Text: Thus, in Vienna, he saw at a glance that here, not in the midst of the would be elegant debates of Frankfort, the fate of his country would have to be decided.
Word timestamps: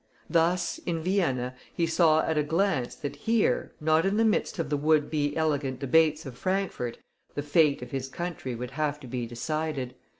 Thus, 0.31 0.79
in 0.79 1.03
Vienna, 1.03 1.53
he 1.71 1.85
saw 1.85 2.25
at 2.25 2.35
a 2.35 2.41
glance 2.41 2.95
that 2.95 3.17
here, 3.17 3.71
not 3.79 4.03
in 4.03 4.17
the 4.17 4.25
midst 4.25 4.57
of 4.57 4.71
the 4.71 4.77
would 4.77 5.11
be 5.11 5.37
elegant 5.37 5.79
debates 5.79 6.25
of 6.25 6.35
Frankfort, 6.35 6.97
the 7.35 7.43
fate 7.43 7.83
of 7.83 7.91
his 7.91 8.09
country 8.09 8.55
would 8.55 8.71
have 8.71 8.99
to 9.01 9.05
be 9.07 9.27
decided. 9.27 9.93